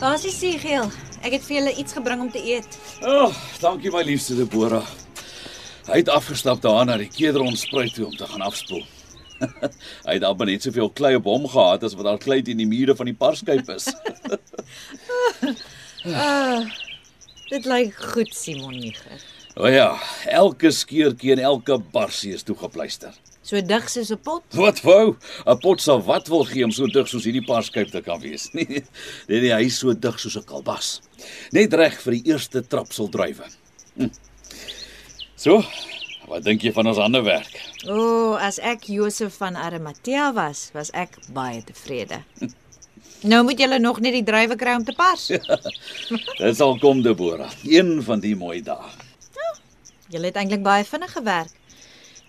[0.00, 0.86] Daar's die siegeel.
[1.20, 2.78] Ek het vir julle iets gebring om te eet.
[3.04, 4.86] Ag, oh, dankie my liefste Deborah.
[5.90, 8.80] Hy het afgestap daar na die Kedron spruit toe om te gaan afspoel.
[10.08, 12.68] hy het amper net soveel klei op hom gehad as wat daar klei in die
[12.68, 13.90] mure van die parskyp is.
[16.08, 16.64] Uh,
[17.52, 19.20] dit lyk goed, Simon Niger.
[19.60, 19.90] o ja,
[20.32, 23.12] elke skeurtjie en elke barsie is toegepluister.
[23.50, 24.44] So dig soos 'n pot.
[24.54, 25.16] Wat wou?
[25.44, 28.46] 'n Pot sal wat wil gee om so dig soos hierdie parskyp te kan wees.
[28.54, 28.84] Nee,
[29.26, 31.00] nee, nee, hy is so dig soos 'n kalbas.
[31.50, 33.50] Net reg vir die eerste trapsel drywe.
[33.96, 34.12] Hm.
[35.34, 35.64] So,
[36.28, 37.58] wat dink jy van ons ander werk?
[37.88, 42.22] O, oh, as ek Josef van Arimatea was, was ek baie tevrede.
[43.20, 45.26] Nou moet julle nog net die druiwe kry om te pars.
[46.40, 47.52] Dit sal kom, Deborah.
[47.68, 48.88] Een van die mooi dae.
[50.08, 51.59] Julle het eintlik baie vinnig gewerk.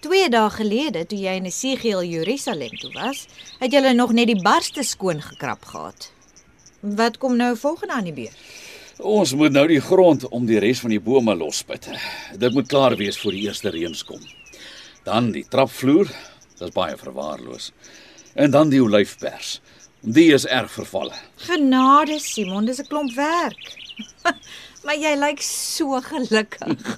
[0.02, 3.28] 2 dae gelede toe jy in Esegiel Jerusalem toe was,
[3.60, 6.08] het julle nog net die barste skoon gekrap gehad.
[6.82, 8.40] Wat kom nou volgende aan die beurt?
[8.98, 11.86] Ons moet nou die grond om die res van die bome lospit.
[12.34, 14.22] Dit moet klaar wees voor die eerste reëns kom.
[15.06, 16.10] Dan die trapvloer,
[16.58, 17.70] dit's baie verwaarloos.
[18.34, 19.60] En dan die olyfpers.
[20.02, 21.14] Die is erg vervalle.
[21.46, 23.76] Genade Simon, dis 'n klomp werk.
[24.84, 26.98] maar jy lyk so gelukkig.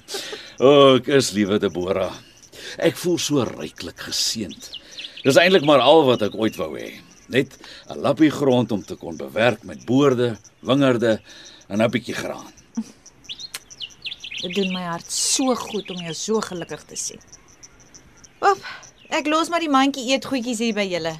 [0.56, 2.14] O, oh, ek is liewe Deborah.
[2.78, 4.70] Ek voel so ryklik geseënd.
[5.24, 6.90] Dis eintlik maar al wat ek ooit wou hê.
[7.28, 7.56] Net
[7.88, 11.20] 'n lappie grond om te kon bewerk met boorde, wingerde
[11.68, 12.52] en 'n bietjie graan.
[14.42, 17.20] Dit doen my hart so goed om jou so gelukkig te sien.
[18.40, 18.60] Oep,
[19.08, 21.14] ek los maar die mandjie eetgoedjies hier by julle.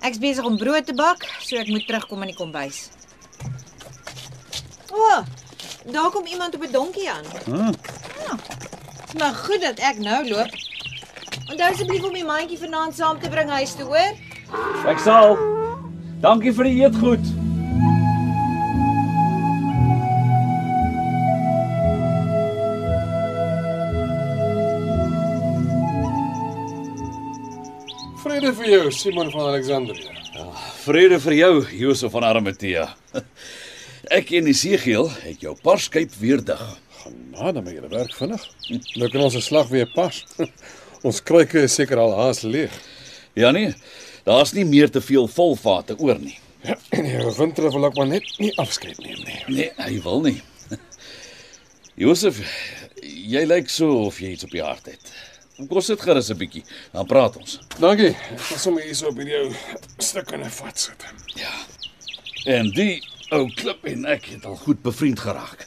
[0.00, 2.90] Ek's besig om brood te bak, so ek moet terugkom in die kombuis.
[4.92, 5.24] O, oh,
[5.90, 7.24] daar kom iemand op 'n donkie aan.
[7.44, 7.74] Hm.
[9.18, 10.67] Maar goed dat ek nou loop.
[11.48, 14.16] Onthou asseblief om die mandjie vanaand saam te bring huis toe, hoor?
[14.90, 15.38] Ek sal.
[16.20, 17.24] Dankie vir die eetgoed.
[28.20, 30.12] Vrede vir jou, Simon van Alexandrië.
[30.84, 32.90] Vrede vir jou, Josef van Arimatea.
[34.18, 36.60] Ek en Esegiel het jou parskyp weer dig.
[37.02, 38.44] Genade my julle werk vinnig.
[39.00, 40.24] Nou kan ons 'n slag weer pas.
[41.02, 42.74] Ons kruike is seker al haas leeg.
[43.38, 43.74] Ja nee,
[44.24, 46.38] daar's nie meer te veel volvate oor nie.
[46.66, 49.40] Ja, en die winter wil ek maar net nie afskeid neem nie.
[49.48, 50.38] Nee, hy wil nie.
[52.02, 52.40] Josef,
[53.02, 55.12] jy lyk so of jy iets op die hart het.
[55.58, 57.58] Kom sit gerus 'n bietjie, dan praat ons.
[57.82, 58.12] Dankie.
[58.14, 59.48] Ek gaan sommer hier so op hierdie ou
[59.98, 61.06] stuk in 'n vat sit.
[61.34, 61.54] Ja.
[62.46, 63.02] En die
[63.34, 65.66] ou klip en ek het al goed bevriend geraak.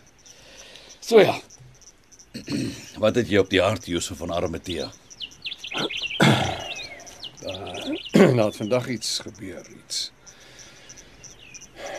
[1.00, 1.36] So ja.
[3.04, 4.92] Wat het jy op die hart, Josef van Arimatea?
[8.36, 10.12] nou het vandag iets gebeur, iets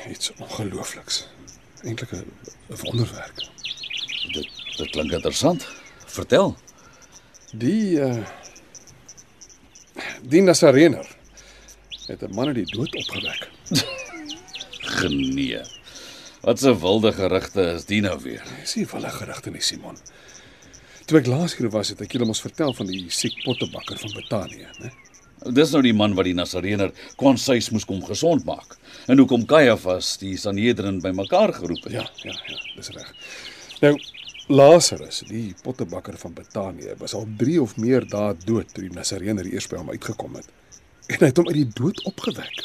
[0.09, 1.27] iets ongeloofliks.
[1.83, 2.25] Eintlik 'n
[2.67, 3.49] wonderwerk.
[4.33, 5.67] Dit dit klink interessant.
[6.07, 6.57] Vertel.
[7.53, 8.27] Die uh
[10.23, 11.07] die Nasarener
[12.07, 13.51] het 'n man uit die dood opgewek.
[14.99, 15.61] Genee.
[16.41, 18.43] Wat 'n wilde gerugte is die nou weer?
[18.61, 19.99] Dis nie wille gerigte nie, Simon.
[21.13, 24.15] Toe ek laas hier was, het ek julle mos vertel van die siek pottebakker van
[24.17, 24.89] Betanië, né?
[25.53, 28.79] Dis nou die man wat die Nasarener kwansuis moes kom gesond maak.
[29.13, 31.99] En hoekom Kajafas die Sanhedrin bymekaar geroep het.
[31.99, 33.13] Ja, ja, ja, dis reg.
[33.83, 33.93] Nou
[34.57, 39.53] Lazarus, die pottebakker van Betanië, was al 3 of meer dae dood toe die Nasarener
[39.53, 40.49] eers by hom uitgekom het.
[41.13, 42.65] En hy het hom uit die dood opgewek.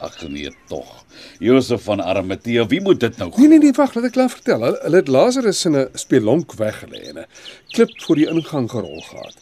[0.00, 1.04] Ag nee tog.
[1.38, 3.30] Josef van Arimatea, wie moet dit nou?
[3.36, 4.62] Nee nee nee, wag, laat ek klaar vertel.
[4.64, 7.26] Hulle, het Lazarus in 'n spelonk weggelê en 'n
[7.74, 9.36] klip voor die ingang gerol gehad.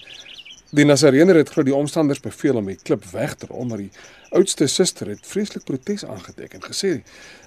[0.71, 3.91] Die Nasarener het glo die omstanders beveel om die klip weg te rol, maar die
[4.31, 7.03] oudste suster het vreeslik protes aangeteken en gesê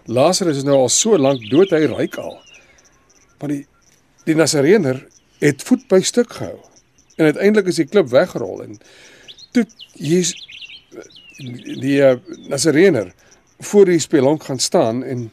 [0.06, 2.40] Lazarus is nou al so lank dood, hy ryk al.
[3.40, 3.66] Maar die
[4.24, 5.08] die Nasarener
[5.40, 6.60] het voet by stuk gehou.
[7.18, 8.80] En uiteindelik is die klip weggerol en
[9.52, 10.48] toe Jesus
[11.82, 12.16] die uh,
[12.50, 13.12] Nasarener
[13.62, 15.32] voor die spelonk gaan staan en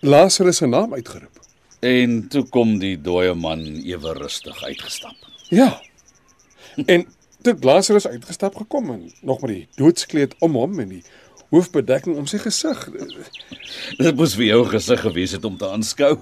[0.00, 1.40] Lazarus se naam uitgeroep.
[1.80, 5.14] En toe kom die dooie man ewe rustig uitgestap.
[5.48, 5.82] Ja.
[6.86, 7.06] En
[7.42, 11.02] toe Lazarus uitgestap gekom en nog met die doodskleed om hom en die
[11.52, 12.86] hoofbedekking om sy gesig.
[13.98, 16.16] Dit moes vir jou gesig gewees het om te aanskou.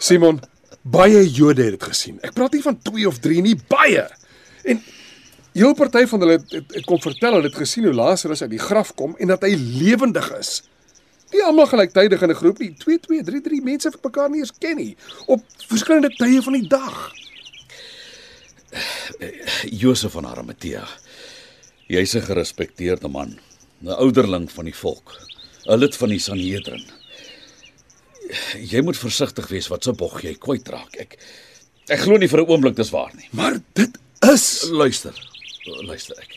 [0.00, 0.40] Simon,
[0.82, 2.18] baie Jode het dit gesien.
[2.24, 4.06] Ek praat nie van 2 of 3 nie, baie.
[4.64, 4.80] En
[5.52, 8.50] heel party van hulle het, het, het kom vertel hulle het gesien hoe Lazarus uit
[8.50, 10.62] die graf kom en dat hy lewendig is.
[11.32, 12.74] Nie almal gelyktydig in 'n groep nie.
[12.76, 14.96] 2 2 3 3 mense wat mekaar nie eens ken nie
[15.26, 17.12] op verskillende tye van die dag.
[19.82, 20.84] Josef van Arimatea.
[21.88, 23.38] Jy's 'n gerespekteerde man,
[23.82, 25.20] 'n ouderling van die volk,
[25.66, 26.84] 'n lid van die Sanhedrin.
[28.56, 30.96] Jy moet versigtig wees wat se bog jy kwytraak.
[30.96, 31.18] Ek
[31.88, 33.28] ek glo nie vir 'n oomblik dis waar nie.
[33.32, 35.31] Maar dit is Luister.
[35.64, 36.34] Luister ek.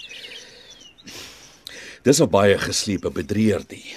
[2.04, 3.96] Dis 'n baie geslepe bedrieër die.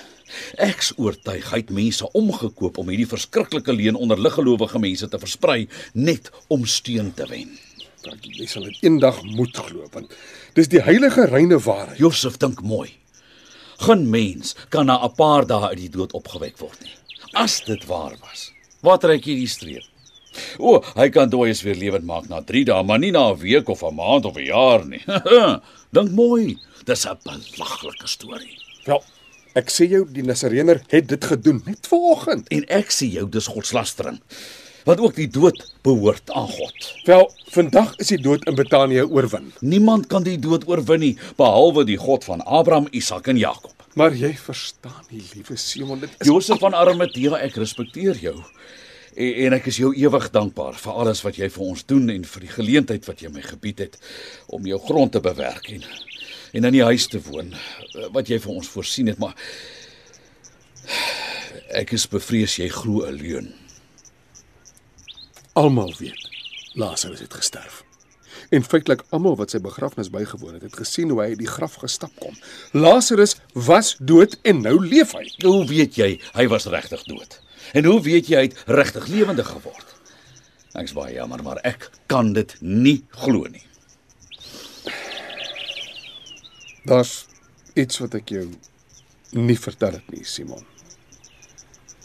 [0.57, 5.69] Ek's oortuig hy het mense omgekoop om hierdie verskriklike leuen onder liggelowige mense te versprei
[5.93, 7.59] net om steun te wen.
[8.03, 10.13] dat jy sal dit eendag moet glo want
[10.55, 11.99] dis die heilige reine waarheid.
[11.99, 12.89] Josef dink mooi.
[13.79, 16.95] Geen mens kan na 'n paar dae uit die dood opgewek word nie.
[17.35, 18.53] As dit waar was.
[18.81, 19.85] Wat trek jy die streep?
[20.59, 23.69] O, hy kan dooies weer lewend maak na 3 dae, maar nie na 'n week
[23.69, 25.03] of 'n maand of 'n jaar nie.
[25.95, 26.59] Dink mooi.
[26.85, 28.59] Dis 'n belaglike storie.
[28.85, 29.03] Wel,
[29.55, 32.49] ek sê jou die Nasareëner het dit gedoen net vanoggend.
[32.49, 34.21] En ek sê jou dis godslastering.
[34.85, 36.95] Want ook die dood behoort aan God.
[37.05, 39.53] Wel, vandag is die dood in Betanië oorwin.
[39.61, 43.75] Niemand kan die dood oorwin nie behalwe die God van Abraham, Isak en Jakob.
[43.99, 48.37] Maar jy verstaan nie, liewe Simon, dit is Josef van Arimatea, ek respekteer jou.
[49.19, 52.27] En, en ek is jou ewig dankbaar vir alles wat jy vir ons doen en
[52.33, 53.99] vir die geleentheid wat jy my gebied het
[54.55, 55.87] om jou grond te bewerk en
[56.57, 57.51] en in die huis te woon
[58.15, 59.35] wat jy vir ons voorsien het, maar
[61.77, 63.55] ek is bevrees jy glo 'n leuen.
[65.59, 66.29] almal weet.
[66.73, 67.83] Lazarus het gesterf.
[68.51, 71.75] En feitelik almal wat sy begrafnis bygewoon het, het gesien hoe hy uit die graf
[71.83, 72.37] gestap kom.
[72.73, 75.25] Lazarus was dood en nou leef hy.
[75.43, 77.41] Hoe weet jy hy was regtig dood?
[77.73, 79.95] En hoe weet jy hy het regtig lewendig geword?
[80.79, 83.65] Ek's baie jammer, maar ek kan dit nie glo nie.
[86.89, 87.27] Daar's
[87.75, 88.47] iets wat ek jou
[89.37, 90.65] nie vertel het nie, Simon.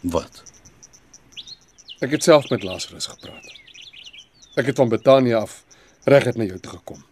[0.02, 0.42] Wat?
[2.04, 3.48] Ek het self met Lazarus gepraat.
[4.60, 5.62] Ek het van Betanië af
[6.04, 7.04] reg het na jou toe gekom.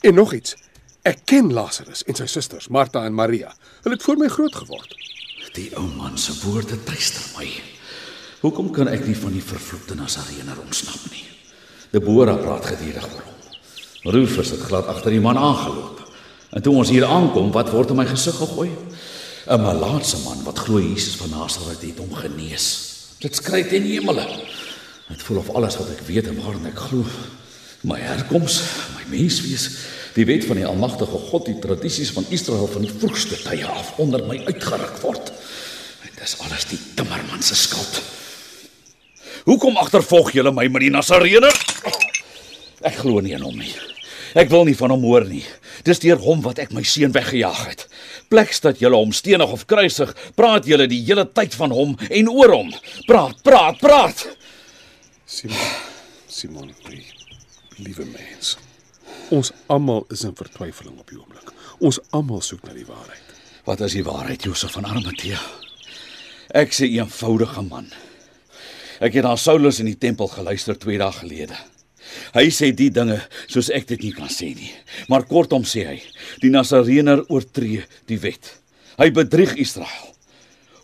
[0.00, 0.54] En nog iets.
[1.02, 3.50] Ek ken Lazarus en sy susters, Martha en Maria.
[3.82, 4.94] Hulle het voor my groot geword.
[5.56, 7.48] Die ou man se woorde tuister my.
[8.38, 11.24] Hoekom kan ek nie van die vervloekte Nasareëner ontsnap nie?
[11.90, 14.12] Debora praat gedurig oor hom.
[14.14, 16.04] Rufus het glad agter die man aangeloop.
[16.54, 18.70] En toe ons hier aankom, wat word in my gesig gegooi?
[19.48, 22.66] 'n Malaatse man wat glo Jesus van Nasaret het hom genees.
[23.18, 24.26] Dit skry teen die hemele.
[25.08, 27.04] Dit voel of alles wat ek weet en waarin ek glo,
[27.80, 28.60] my herkoms,
[28.94, 29.70] my menswees,
[30.14, 33.96] die wet van die almagtige God, die tradisies van Israel van die vroegste tye af
[33.98, 35.32] onder my uitgeruk word.
[36.04, 38.02] En dis alles die timmerman se skuld.
[39.48, 41.54] Hoekom agtervolg julle my met die Nasareëner?
[42.84, 43.72] Ek glo nie in hom nie.
[44.36, 45.44] Ek wil nie van hom hoor nie.
[45.88, 47.86] Dis deur hom wat ek my seun weggejaag het.
[48.28, 52.28] Pleks dat julle hom stenig of kruisig, praat julle die hele tyd van hom en
[52.28, 52.68] oor hom.
[53.08, 54.26] Praat, praat, praat.
[55.24, 55.70] Simon,
[56.28, 57.06] Simon, die
[57.80, 58.58] liewe mens.
[59.32, 61.54] Ons almal is in vertwyfeling op die oomblik.
[61.80, 63.32] Ons almal soek na die waarheid.
[63.64, 65.40] Wat is die waarheid, Josef van Arimatea?
[66.52, 67.88] Ek sê eenvoudige man.
[68.98, 71.58] Ek het na Saulus in die tempel geluister 2 dae gelede.
[72.34, 74.70] Hy sê die dinge soos ek dit nie kan sê nie.
[75.12, 75.98] Maar kortom sê hy,
[76.42, 78.54] die Nasareëner oortree die wet.
[78.98, 80.14] Hy bedrieg Israel.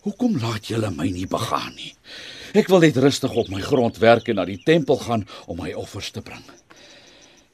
[0.05, 1.95] Hoekom laat julle my nie begaan nie?
[2.55, 5.73] Ek wil net rustig op my grond werk en na die tempel gaan om my
[5.75, 6.45] offers te bring.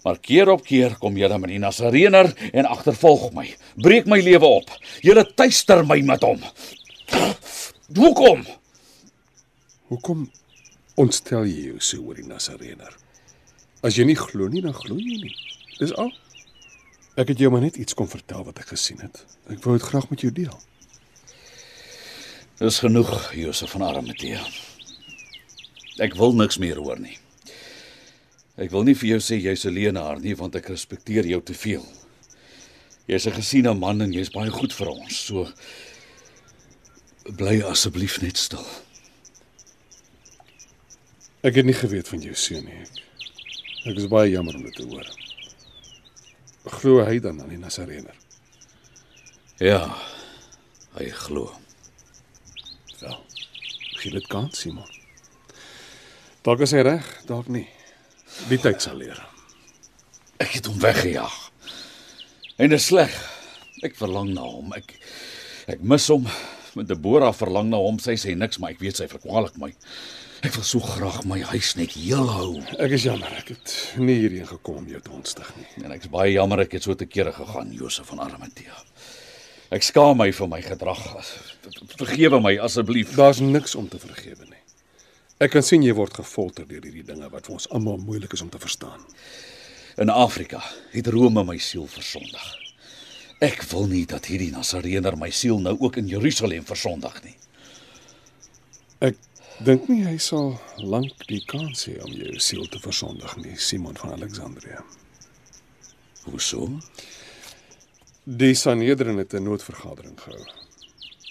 [0.05, 3.47] Maar keer op keer kom julle met die Nasareëner en agtervolg my.
[3.81, 4.69] Breek my lewe op.
[5.05, 6.43] Julle tuister my met hom.
[7.97, 8.45] Hoekom?
[9.91, 10.29] Hoekom
[10.97, 12.97] ontstel jy jou so oor die Nasareëner?
[13.83, 15.37] As jy nie glo nie, dan glo jy nie.
[15.79, 16.11] Dis al.
[17.21, 19.23] Ek het jou maar net iets kom vertel wat ek gesien het.
[19.51, 20.57] Ek wou dit graag met jou deel.
[22.61, 24.43] Dis genoeg, Josef van Arimatea.
[26.01, 27.17] Ek wil niks meer hoor nie.
[28.61, 31.55] Ek wil nie vir jou sê jy's 'n leenaar nie, want ek respekteer jou te
[31.55, 31.87] veel.
[33.09, 35.17] Jy's 'n gesiene man en jy's baie goed vir ons.
[35.17, 35.49] So
[37.25, 38.67] bly asseblief net stil.
[41.41, 42.83] Ek het nie geweet van jou seun nie.
[43.89, 45.07] Ek, is baie jammer om dit te hoor.
[46.81, 48.17] Glo hy dan aan die Nasareëner?
[49.61, 49.81] Ja,
[50.99, 51.49] hy glo.
[53.01, 53.17] Wel.
[54.03, 54.89] Gee dit kans, Simon.
[56.45, 57.67] Dalk is hy reg, dalk nie.
[58.53, 59.19] Die tyd sal leer.
[60.41, 61.37] Ek het hom weggejaag.
[62.61, 63.17] En dit is sleg.
[63.85, 64.73] Ek verlang na hom.
[64.77, 64.97] Ek
[65.71, 66.27] Ek mis hom.
[66.79, 67.99] Met Deborah verlang na hom.
[68.03, 69.71] Sy sê niks, maar ek weet sy verkwalik my.
[70.41, 72.55] Ek wil so graag my huis net heel hou.
[72.81, 75.67] Ek is jammer, ek het nie hierheen gekom om jou te ontstig nie.
[75.85, 78.79] En ek's baie jammer ek het so te kere gegaan, Josef van Armatea.
[79.71, 81.03] Ek skaam my vir my gedrag.
[81.93, 83.13] Vergewe my asseblief.
[83.21, 84.63] Daar's niks om te vergewe nie.
[85.45, 88.41] Ek kan sien jy word gefolter deur hierdie dinge wat vir ons almal moeilik is
[88.45, 89.05] om te verstaan.
[90.01, 92.49] In Afrika het Rome my siel versondig.
[93.45, 97.37] Ek wil nie dat hierdie Nasareëner my siel nou ook in Jerusalem versondig nie.
[99.05, 99.21] Ek
[99.65, 103.97] dink nie hy sal lank die kans hê om jou siel te versondig nie, Simon
[104.01, 104.81] van Alexandrië.
[106.25, 106.69] Hoe so?
[108.25, 110.45] Die Sanhedrin het 'n noodvergadering gehou.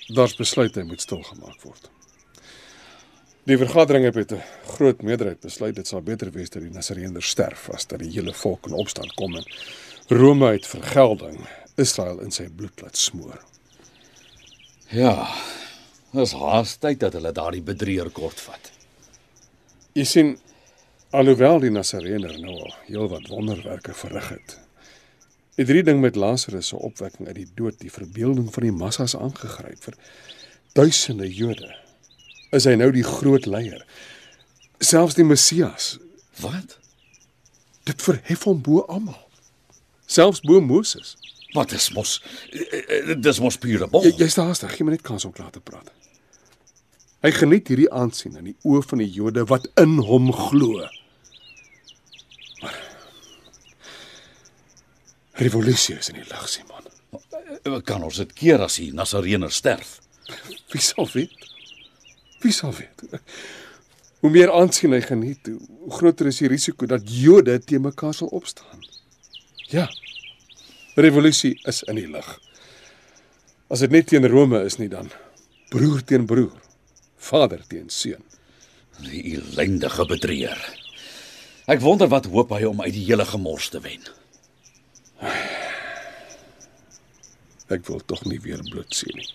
[0.07, 1.89] Daar's besluit hy moet stilgemaak word.
[3.43, 7.23] Die vergadering het met 'n groot meerderheid besluit dit sal beter wees dat die Nasareëner
[7.23, 9.45] sterf as dat die hele volk in opstand kom en
[10.07, 13.43] Rome uit vergelding Israel in sy bloed laat smoor.
[14.89, 15.29] Ja.
[16.09, 18.71] Dis haastyd dat hulle daardie bedrieër kortvat.
[19.93, 20.31] Jy sien
[21.13, 24.55] alhoewel die Nasareëner nou al heelwat wonderwerke verrig het,
[25.59, 29.15] het hierdie ding met Lazarus se opwekking uit die dood die verbeelding van die massas
[29.17, 29.97] aangegryp vir
[30.77, 31.69] duisende Jode.
[32.55, 33.85] Is hy nou die groot leier?
[34.81, 35.97] Selfs die Messias.
[36.41, 36.77] Wat?
[37.85, 39.27] Dit verhef hom bo almal.
[40.09, 41.17] Selfs bo Moses.
[41.53, 42.19] Wat is mos?
[42.53, 44.03] eh, eh, Dis mos pure bol.
[44.05, 45.89] Jy jy's haastig, gee my net kans om klaar te praat.
[47.25, 50.85] Hy geniet hierdie aansien in die oë van die Jode wat in hom glo.
[52.61, 52.77] Maar
[55.39, 56.85] revolusie is in die lug, Simon.
[57.63, 59.97] Eh, Kan ons dit keer as die Nasareëner sterf?
[60.71, 61.47] Wie sal weet?
[62.43, 63.03] Wie sal weet?
[64.21, 68.27] Hoe meer aansien hy geniet, hoe groter is die risiko dat Jode teen mekaar sal
[68.35, 68.83] opstaan.
[69.71, 69.87] Ja.
[70.95, 72.27] Revolusie is in die lug.
[73.69, 75.11] As dit net teen Rome is nie dan
[75.69, 76.55] broer teen broer,
[77.17, 78.23] vader teen seun.
[79.05, 80.59] Die ellendige bedrieër.
[81.69, 84.01] Ek wonder wat hoop hy om uit die hele gemors te wen.
[87.69, 89.29] Ek wil tog nie weer bloed sien nie.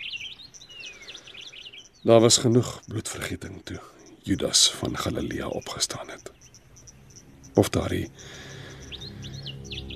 [2.04, 3.78] Daar was genoeg bloedvergieting toe
[4.26, 6.32] Judas van Galilea opgestaan het.
[7.54, 8.10] Of daardie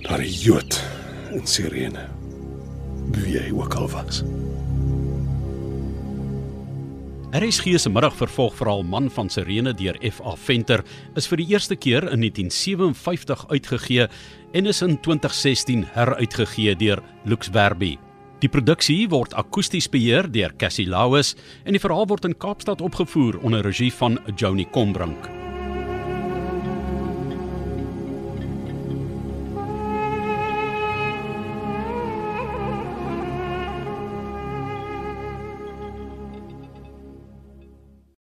[0.06, 0.78] daardie Jood
[1.32, 2.08] in Sirene.
[3.12, 4.22] Wie hy ook al was.
[7.36, 10.32] RSG se middagvervolgverhaal Man van Sirene deur F.A.
[10.36, 10.84] Venter
[11.16, 14.06] is vir die eerste keer in 1957 uitgegee
[14.56, 17.98] en is in 2016 heruitgegee deur Lux Werby.
[18.40, 23.42] Die produksie word akoesties beheer deur Cassie Lauis en die verhaal word in Kaapstad opgevoer
[23.42, 25.28] onder regie van Joni Combrink.